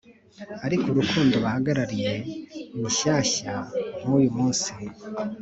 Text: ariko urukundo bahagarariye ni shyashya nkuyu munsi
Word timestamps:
ariko 0.65 0.85
urukundo 0.89 1.35
bahagarariye 1.45 2.13
ni 2.79 2.89
shyashya 2.97 3.53
nkuyu 3.99 4.29
munsi 4.37 4.71